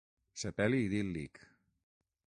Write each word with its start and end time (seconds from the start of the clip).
Sepeli 0.41 0.79
idíl·lic 0.87 1.35